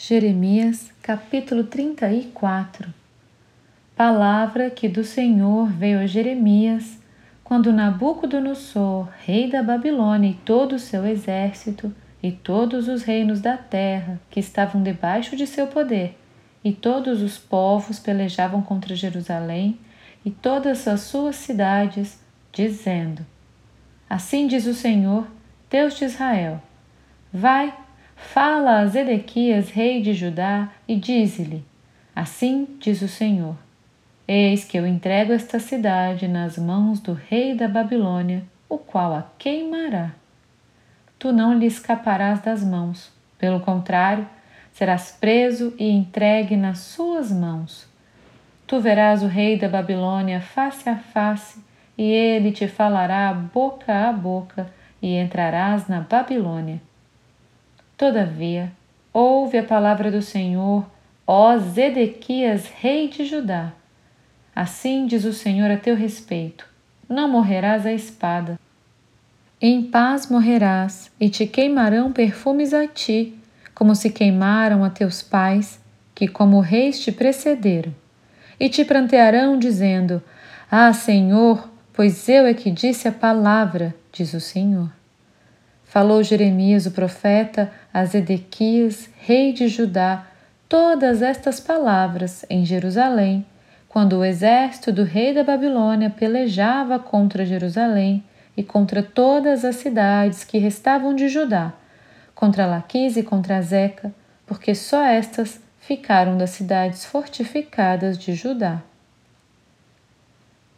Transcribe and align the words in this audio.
Jeremias 0.00 0.92
capítulo 1.02 1.64
34 1.64 2.94
Palavra 3.96 4.70
que 4.70 4.88
do 4.88 5.02
Senhor 5.02 5.66
veio 5.70 5.98
a 5.98 6.06
Jeremias 6.06 7.00
quando 7.42 7.72
Nabucodonosor, 7.72 9.08
rei 9.24 9.50
da 9.50 9.60
Babilônia 9.60 10.30
e 10.30 10.34
todo 10.34 10.76
o 10.76 10.78
seu 10.78 11.04
exército 11.04 11.92
e 12.22 12.30
todos 12.30 12.86
os 12.86 13.02
reinos 13.02 13.40
da 13.40 13.56
terra 13.56 14.20
que 14.30 14.38
estavam 14.38 14.84
debaixo 14.84 15.34
de 15.34 15.48
seu 15.48 15.66
poder 15.66 16.16
e 16.62 16.72
todos 16.72 17.20
os 17.20 17.36
povos 17.36 17.98
pelejavam 17.98 18.62
contra 18.62 18.94
Jerusalém 18.94 19.80
e 20.24 20.30
todas 20.30 20.86
as 20.86 21.00
suas 21.00 21.34
cidades, 21.34 22.20
dizendo: 22.52 23.26
Assim 24.08 24.46
diz 24.46 24.64
o 24.64 24.74
Senhor, 24.74 25.26
Deus 25.68 25.98
de 25.98 26.04
Israel: 26.04 26.62
Vai, 27.32 27.74
Fala 28.18 28.80
a 28.80 28.86
Zedequias, 28.86 29.70
rei 29.70 30.02
de 30.02 30.12
Judá, 30.12 30.68
e 30.88 30.96
dize-lhe: 30.96 31.64
Assim 32.14 32.66
diz 32.80 33.00
o 33.00 33.08
Senhor: 33.08 33.56
Eis 34.26 34.64
que 34.64 34.76
eu 34.76 34.84
entrego 34.84 35.32
esta 35.32 35.60
cidade 35.60 36.26
nas 36.26 36.58
mãos 36.58 36.98
do 36.98 37.12
rei 37.12 37.54
da 37.54 37.68
Babilônia, 37.68 38.42
o 38.68 38.76
qual 38.76 39.14
a 39.14 39.24
queimará. 39.38 40.10
Tu 41.16 41.32
não 41.32 41.56
lhe 41.56 41.66
escaparás 41.66 42.40
das 42.42 42.62
mãos, 42.62 43.10
pelo 43.38 43.60
contrário, 43.60 44.28
serás 44.72 45.16
preso 45.18 45.72
e 45.78 45.88
entregue 45.88 46.56
nas 46.56 46.80
suas 46.80 47.30
mãos. 47.30 47.88
Tu 48.66 48.80
verás 48.80 49.22
o 49.22 49.26
rei 49.26 49.56
da 49.56 49.68
Babilônia 49.68 50.40
face 50.40 50.88
a 50.88 50.96
face, 50.96 51.62
e 51.96 52.02
ele 52.02 52.50
te 52.50 52.66
falará 52.66 53.32
boca 53.32 54.08
a 54.08 54.12
boca, 54.12 54.68
e 55.00 55.14
entrarás 55.14 55.86
na 55.86 56.00
Babilônia 56.00 56.87
Todavia, 57.98 58.70
ouve 59.12 59.58
a 59.58 59.62
palavra 59.64 60.08
do 60.08 60.22
Senhor, 60.22 60.88
ó 61.26 61.58
Zedequias, 61.58 62.68
rei 62.68 63.08
de 63.08 63.24
Judá. 63.24 63.72
Assim 64.54 65.04
diz 65.04 65.24
o 65.24 65.32
Senhor 65.32 65.68
a 65.68 65.76
teu 65.76 65.96
respeito: 65.96 66.64
não 67.08 67.28
morrerás 67.28 67.84
à 67.84 67.92
espada. 67.92 68.56
Em 69.60 69.82
paz 69.82 70.30
morrerás, 70.30 71.10
e 71.18 71.28
te 71.28 71.44
queimarão 71.44 72.12
perfumes 72.12 72.72
a 72.72 72.86
ti, 72.86 73.36
como 73.74 73.96
se 73.96 74.10
queimaram 74.10 74.84
a 74.84 74.90
teus 74.90 75.20
pais, 75.20 75.80
que 76.14 76.28
como 76.28 76.60
reis 76.60 77.00
te 77.00 77.10
precederam. 77.10 77.92
E 78.60 78.68
te 78.68 78.84
prantearão, 78.84 79.58
dizendo: 79.58 80.22
Ah, 80.70 80.92
Senhor, 80.92 81.68
pois 81.92 82.28
eu 82.28 82.46
é 82.46 82.54
que 82.54 82.70
disse 82.70 83.08
a 83.08 83.12
palavra, 83.12 83.92
diz 84.12 84.34
o 84.34 84.40
Senhor. 84.40 84.97
Falou 85.88 86.22
Jeremias, 86.22 86.84
o 86.84 86.90
profeta, 86.90 87.72
a 87.92 88.04
Zedequias, 88.04 89.08
rei 89.20 89.54
de 89.54 89.68
Judá, 89.68 90.26
todas 90.68 91.22
estas 91.22 91.58
palavras 91.60 92.44
em 92.50 92.62
Jerusalém, 92.66 93.44
quando 93.88 94.18
o 94.18 94.24
exército 94.24 94.92
do 94.92 95.02
rei 95.02 95.32
da 95.32 95.42
Babilônia 95.42 96.10
pelejava 96.10 96.98
contra 96.98 97.46
Jerusalém 97.46 98.22
e 98.54 98.62
contra 98.62 99.02
todas 99.02 99.64
as 99.64 99.76
cidades 99.76 100.44
que 100.44 100.58
restavam 100.58 101.14
de 101.14 101.26
Judá, 101.26 101.72
contra 102.34 102.66
Laquis 102.66 103.16
e 103.16 103.22
contra 103.22 103.62
Zeca, 103.62 104.12
porque 104.46 104.74
só 104.74 105.02
estas 105.02 105.58
ficaram 105.80 106.36
das 106.36 106.50
cidades 106.50 107.06
fortificadas 107.06 108.18
de 108.18 108.34
Judá. 108.34 108.82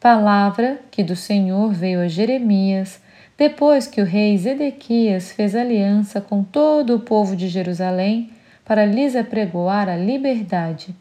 Palavra 0.00 0.80
que 0.90 1.04
do 1.04 1.14
Senhor 1.14 1.74
veio 1.74 2.00
a 2.00 2.08
Jeremias, 2.08 3.03
depois 3.36 3.86
que 3.86 4.00
o 4.00 4.04
rei 4.04 4.36
Zedequias 4.38 5.32
fez 5.32 5.56
aliança 5.56 6.20
com 6.20 6.44
todo 6.44 6.94
o 6.94 7.00
povo 7.00 7.34
de 7.34 7.48
Jerusalém 7.48 8.30
para 8.64 8.86
lhes 8.86 9.16
apregoar 9.16 9.88
a 9.88 9.96
liberdade, 9.96 10.94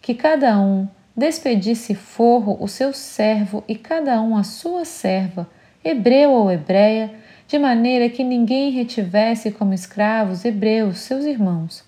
que 0.00 0.14
cada 0.14 0.58
um 0.60 0.86
despedisse 1.16 1.94
forro 1.94 2.56
o 2.60 2.68
seu 2.68 2.92
servo 2.92 3.64
e 3.66 3.74
cada 3.74 4.20
um 4.22 4.36
a 4.36 4.44
sua 4.44 4.84
serva, 4.84 5.48
hebreu 5.84 6.30
ou 6.30 6.50
hebreia, 6.50 7.12
de 7.48 7.58
maneira 7.58 8.08
que 8.08 8.24
ninguém 8.24 8.70
retivesse 8.70 9.50
como 9.50 9.74
escravos 9.74 10.44
hebreus 10.44 10.98
seus 10.98 11.24
irmãos. 11.24 11.84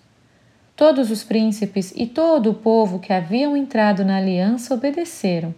Todos 0.76 1.10
os 1.10 1.24
príncipes 1.24 1.92
e 1.96 2.06
todo 2.06 2.50
o 2.50 2.54
povo 2.54 3.00
que 3.00 3.12
haviam 3.12 3.56
entrado 3.56 4.04
na 4.04 4.16
aliança 4.16 4.74
obedeceram 4.74 5.54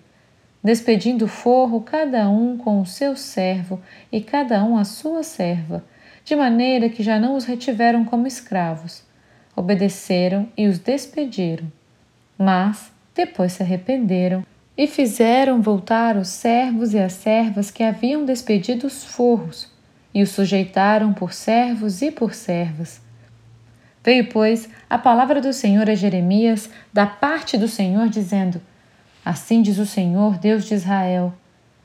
despedindo 0.63 1.27
forro 1.27 1.81
cada 1.81 2.29
um 2.29 2.57
com 2.57 2.81
o 2.81 2.87
seu 2.87 3.17
servo 3.17 3.81
e 4.13 4.21
cada 4.21 4.63
um 4.63 4.77
a 4.77 4.85
sua 4.85 5.23
serva, 5.23 5.85
de 6.25 6.37
maneira 6.37 6.89
que 6.89 7.03
já 7.03 7.19
não 7.19 7.35
os 7.35 7.45
retiveram 7.45 8.05
como 8.05 8.27
escravos. 8.27 9.03
Obedeceram 9.57 10.49
e 10.57 10.67
os 10.67 10.79
despediram. 10.79 11.71
Mas 12.39 12.93
depois 13.15 13.53
se 13.53 13.63
arrependeram 13.63 14.45
e 14.77 14.87
fizeram 14.87 15.61
voltar 15.61 16.17
os 16.17 16.29
servos 16.29 16.95
e 16.95 16.99
as 16.99 17.13
servas 17.13 17.71
que 17.71 17.83
haviam 17.83 18.25
despedido 18.25 18.87
os 18.87 19.05
forros, 19.05 19.71
e 20.15 20.23
os 20.23 20.31
sujeitaram 20.31 21.13
por 21.13 21.33
servos 21.33 22.01
e 22.01 22.11
por 22.11 22.35
servas. 22.35 23.01
Veio, 24.03 24.29
pois, 24.29 24.69
a 24.89 24.97
palavra 24.97 25.41
do 25.41 25.53
Senhor 25.53 25.91
a 25.91 25.95
Jeremias 25.95 26.71
da 26.93 27.07
parte 27.07 27.59
do 27.59 27.69
Senhor, 27.69 28.09
dizendo: 28.09 28.61
Assim 29.25 29.63
diz 29.63 29.79
o 29.79 29.87
Senhor, 29.87 30.39
Deus 30.39 30.65
de 30.65 30.75
Israel: 30.75 31.33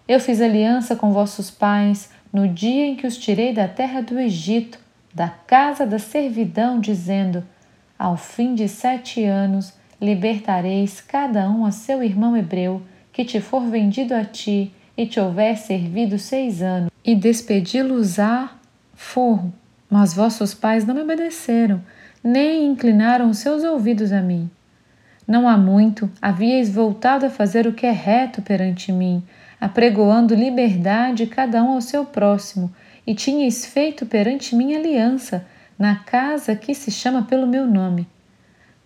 Eu 0.08 0.20
fiz 0.20 0.42
aliança 0.42 0.96
com 0.96 1.12
vossos 1.12 1.52
pais 1.52 2.10
no 2.32 2.48
dia 2.48 2.86
em 2.86 2.96
que 2.96 3.08
os 3.08 3.18
tirei 3.18 3.54
da 3.54 3.68
terra 3.68 4.02
do 4.02 4.20
Egito, 4.20 4.80
da 5.14 5.30
casa 5.30 5.86
da 5.86 6.00
servidão, 6.00 6.80
dizendo: 6.80 7.44
Ao 7.98 8.16
fim 8.18 8.56
de 8.56 8.68
sete 8.68 9.24
anos 9.24 9.74
libertareis 10.02 11.02
cada 11.02 11.50
um 11.50 11.66
a 11.66 11.72
seu 11.72 12.04
irmão 12.04 12.36
hebreu, 12.36 12.82
que 13.12 13.24
te 13.24 13.40
for 13.40 13.62
vendido 13.62 14.14
a 14.14 14.24
ti 14.24 14.74
e 14.98 15.06
te 15.06 15.20
houver 15.20 15.58
servido 15.58 16.18
seis 16.20 16.62
anos, 16.62 16.92
e 17.04 17.16
despedi-los-á 17.16 18.50
forro. 18.94 19.54
Mas 19.90 20.14
vossos 20.14 20.54
pais 20.54 20.86
não 20.86 20.96
me 20.96 21.02
obedeceram, 21.02 21.82
nem 22.24 22.66
inclinaram 22.66 23.30
os 23.30 23.38
seus 23.38 23.64
ouvidos 23.64 24.12
a 24.12 24.22
mim. 24.22 24.50
Não 25.28 25.48
há 25.48 25.58
muito 25.58 26.10
havíeis 26.22 26.70
voltado 26.70 27.26
a 27.26 27.30
fazer 27.30 27.66
o 27.66 27.74
que 27.74 27.86
é 27.86 27.92
reto 27.92 28.42
perante 28.42 28.92
mim, 28.92 29.24
apregoando 29.60 30.36
liberdade 30.36 31.26
cada 31.26 31.64
um 31.64 31.72
ao 31.72 31.82
seu 31.82 32.06
próximo, 32.06 32.72
e 33.08 33.16
tinhais 33.16 33.66
feito 33.66 34.06
perante 34.06 34.56
mim 34.56 34.76
aliança, 34.76 35.46
na 35.78 35.96
casa 35.96 36.56
que 36.56 36.76
se 36.76 36.92
chama 36.92 37.24
pelo 37.24 37.48
meu 37.48 37.66
nome. 37.66 38.08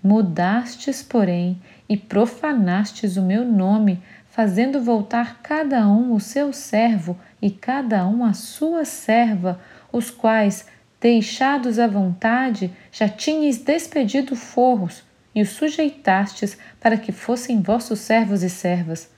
Mudastes, 0.02 1.04
porém, 1.04 1.62
e 1.90 1.98
profanastes 1.98 3.18
o 3.18 3.22
meu 3.22 3.44
nome, 3.44 4.02
fazendo 4.30 4.82
voltar 4.82 5.42
cada 5.42 5.88
um 5.90 6.14
o 6.14 6.20
seu 6.22 6.54
servo 6.54 7.18
e 7.42 7.52
cada 7.52 8.08
um 8.08 8.24
a 8.24 8.32
sua 8.32 8.86
serva, 8.86 9.60
os 9.92 10.10
quais, 10.10 10.66
deixados 11.02 11.78
à 11.80 11.88
vontade, 11.88 12.72
já 12.92 13.10
tinhais 13.10 13.58
despedido 13.58 14.36
forros, 14.38 15.04
e 15.34 15.42
os 15.42 15.50
sujeitastes 15.50 16.58
para 16.80 16.98
que 16.98 17.12
fossem 17.12 17.62
vossos 17.62 18.00
servos 18.00 18.44
e 18.44 18.50
servas. 18.50 19.10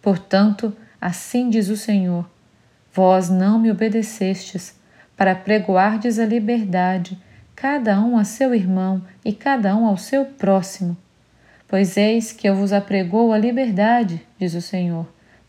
Portanto, 0.00 0.76
assim 1.00 1.48
diz 1.48 1.68
o 1.68 1.76
Senhor: 1.76 2.28
Vós 2.92 3.28
não 3.28 3.58
me 3.58 3.70
obedecestes, 3.70 4.74
para 5.16 5.34
pregoardes 5.34 6.18
a 6.18 6.26
liberdade, 6.26 7.18
cada 7.54 8.00
um 8.00 8.18
a 8.18 8.24
seu 8.24 8.54
irmão 8.54 9.02
e 9.24 9.32
cada 9.32 9.74
um 9.74 9.86
ao 9.86 9.96
seu 9.96 10.26
próximo. 10.26 10.96
Pois 11.66 11.96
eis 11.96 12.32
que 12.32 12.48
eu 12.48 12.54
vos 12.54 12.72
apregou 12.72 13.32
a 13.32 13.38
liberdade, 13.38 14.24
diz 14.38 14.54
o 14.54 14.60
Senhor, 14.60 15.06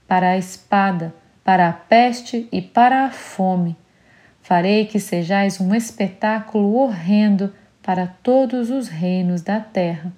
para 0.08 0.30
a 0.30 0.38
espada, 0.38 1.14
para 1.44 1.70
a 1.70 1.74
peste 1.74 2.48
e 2.52 2.62
para 2.62 3.06
a 3.06 3.12
fome. 3.12 3.76
Farei 4.42 4.86
que 4.86 5.00
sejais 5.00 5.60
um 5.60 5.76
espetáculo 5.76 6.74
horrendo 6.74 7.54
para 7.88 8.06
todos 8.06 8.70
os 8.70 8.90
reinos 8.90 9.42
da 9.42 9.62
terra. 9.62 10.12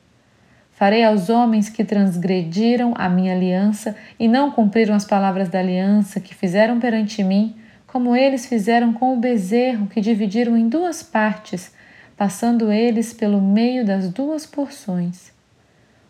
Farei 0.71 1.03
aos 1.03 1.29
homens 1.29 1.69
que 1.69 1.83
transgrediram 1.83 2.95
a 2.97 3.07
minha 3.07 3.31
aliança 3.31 3.95
e 4.19 4.27
não 4.27 4.49
cumpriram 4.49 4.95
as 4.95 5.05
palavras 5.05 5.49
da 5.49 5.59
aliança 5.59 6.19
que 6.19 6.33
fizeram 6.33 6.79
perante 6.79 7.23
mim, 7.23 7.55
como 7.85 8.15
eles 8.15 8.47
fizeram 8.47 8.91
com 8.91 9.13
o 9.13 9.19
bezerro 9.19 9.85
que 9.85 10.01
dividiram 10.01 10.57
em 10.57 10.67
duas 10.67 11.03
partes, 11.03 11.71
passando 12.17 12.71
eles 12.71 13.13
pelo 13.13 13.39
meio 13.39 13.85
das 13.85 14.09
duas 14.09 14.47
porções. 14.47 15.31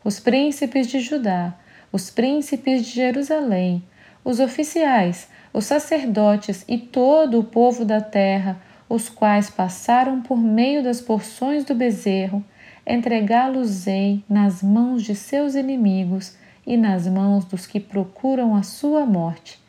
Os 0.01 0.17
príncipes 0.17 0.88
de 0.88 1.01
Judá, 1.01 1.53
os 1.91 2.09
príncipes 2.09 2.85
de 2.85 2.91
Jerusalém, 2.91 3.83
os 4.23 4.39
oficiais, 4.39 5.27
os 5.51 5.65
sacerdotes 5.65 6.63
e 6.69 6.77
todo 6.77 7.38
o 7.38 7.44
povo 7.44 7.83
da 7.83 8.00
terra 8.00 8.69
os 8.89 9.07
quais 9.07 9.50
passaram 9.50 10.21
por 10.21 10.38
meio 10.38 10.83
das 10.83 11.00
porções 11.00 11.63
do 11.63 11.75
bezerro, 11.75 12.44
entregá-los-ei 12.86 14.24
nas 14.27 14.63
mãos 14.63 15.03
de 15.03 15.13
seus 15.13 15.53
inimigos 15.53 16.36
e 16.65 16.75
nas 16.75 17.07
mãos 17.07 17.45
dos 17.45 17.68
que 17.68 17.80
procuram 17.80 18.56
a 18.56 18.63
sua 18.63 19.06
morte, 19.06 19.59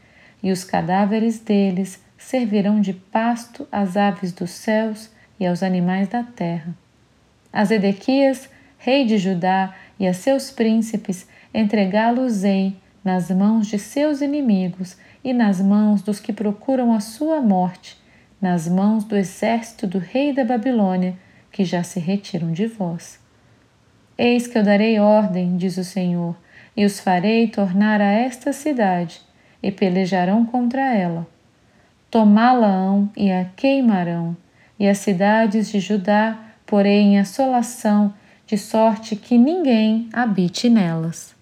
e 0.42 0.50
os 0.50 0.64
cadáveres 0.64 1.38
deles 1.38 2.02
servirão 2.16 2.80
de 2.80 2.94
pasto 2.94 3.68
às 3.70 3.96
aves 3.96 4.32
dos 4.32 4.50
céus 4.50 5.10
e 5.38 5.46
aos 5.46 5.62
animais 5.62 6.08
da 6.08 6.22
terra. 6.22 6.74
A 7.52 7.64
Zedequias, 7.64 8.48
rei 8.78 9.04
de 9.04 9.18
Judá, 9.18 9.74
e 9.98 10.06
a 10.06 10.14
seus 10.14 10.50
príncipes 10.50 11.28
entregá-los-ei 11.52 12.74
nas 13.04 13.30
mãos 13.30 13.66
de 13.66 13.78
seus 13.78 14.22
inimigos 14.22 14.96
e 15.22 15.34
nas 15.34 15.60
mãos 15.60 16.00
dos 16.00 16.18
que 16.20 16.32
procuram 16.32 16.94
a 16.94 17.00
sua 17.00 17.42
morte, 17.42 17.99
nas 18.40 18.66
mãos 18.68 19.04
do 19.04 19.16
exército 19.16 19.86
do 19.86 19.98
rei 19.98 20.32
da 20.32 20.44
Babilônia, 20.44 21.16
que 21.52 21.64
já 21.64 21.82
se 21.82 22.00
retiram 22.00 22.52
de 22.52 22.66
vós. 22.66 23.18
Eis 24.16 24.46
que 24.46 24.56
eu 24.56 24.62
darei 24.62 24.98
ordem, 24.98 25.56
diz 25.56 25.76
o 25.76 25.84
Senhor, 25.84 26.36
e 26.76 26.84
os 26.84 27.00
farei 27.00 27.48
tornar 27.48 28.00
a 28.00 28.10
esta 28.10 28.52
cidade, 28.52 29.20
e 29.62 29.70
pelejarão 29.70 30.46
contra 30.46 30.94
ela. 30.94 31.26
Tomá-la-ão 32.10 33.10
e 33.16 33.30
a 33.30 33.44
queimarão, 33.56 34.36
e 34.78 34.88
as 34.88 34.98
cidades 34.98 35.70
de 35.70 35.80
Judá 35.80 36.38
porei 36.66 37.00
em 37.00 37.18
assolação, 37.18 38.14
de 38.46 38.56
sorte 38.56 39.14
que 39.14 39.36
ninguém 39.38 40.08
habite 40.12 40.68
nelas. 40.68 41.39